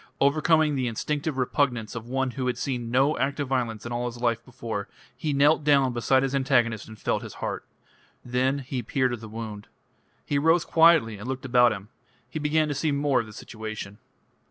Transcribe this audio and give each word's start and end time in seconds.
Overcoming 0.19 0.73
the 0.73 0.87
instinctive 0.87 1.37
repugnance 1.37 1.93
of 1.93 2.07
one 2.07 2.31
who 2.31 2.47
had 2.47 2.57
seen 2.57 2.89
no 2.89 3.19
act 3.19 3.39
of 3.39 3.47
violence 3.49 3.85
in 3.85 3.91
all 3.91 4.07
his 4.07 4.17
life 4.19 4.43
before, 4.43 4.87
he 5.15 5.31
knelt 5.31 5.63
down 5.63 5.93
beside 5.93 6.23
his 6.23 6.33
antagonist 6.33 6.87
and 6.87 6.97
felt 6.97 7.21
his 7.21 7.35
heart. 7.35 7.63
Then 8.25 8.57
he 8.65 8.81
peered 8.81 9.13
at 9.13 9.19
the 9.19 9.29
wound. 9.29 9.67
He 10.25 10.39
rose 10.39 10.65
quietly 10.65 11.19
and 11.19 11.27
looked 11.29 11.45
about 11.45 11.71
him. 11.71 11.89
He 12.27 12.39
began 12.39 12.67
to 12.67 12.73
see 12.73 12.91
more 12.91 13.19
of 13.19 13.27
the 13.27 13.31
situation. 13.31 13.99